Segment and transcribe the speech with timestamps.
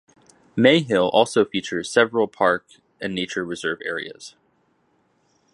[0.57, 2.65] Mayhill also features several park
[2.99, 4.33] and nature reserve areas.